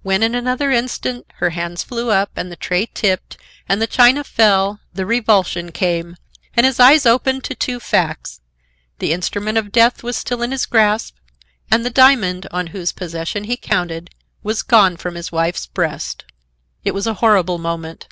[0.00, 3.36] When in another instant, her hands flew up, and the tray tipped,
[3.68, 6.16] and the china fell, the revulsion came,
[6.56, 8.40] and his eyes opened to two facts:
[8.98, 11.16] the instrument of death was still in his grasp,
[11.70, 14.08] and the diamond, on whose possession he counted,
[14.42, 16.24] was gone from his wife's breast.
[16.82, 18.08] It was a horrible moment.